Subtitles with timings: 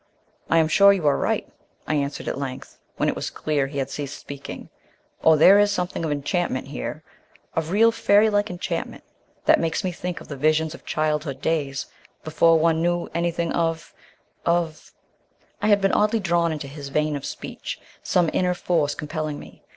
[0.49, 1.47] "I am sure you are right,"
[1.85, 4.69] I answered at length, when it was clear he had ceased speaking;
[5.21, 7.03] "or there is something of enchantment here
[7.55, 9.03] of real fairy like enchantment
[9.45, 11.85] that makes me think of the visions of childhood days,
[12.23, 13.93] before one knew anything of
[14.43, 14.91] of"
[15.61, 19.61] I had been oddly drawn into his vein of speech, some inner force compelling me.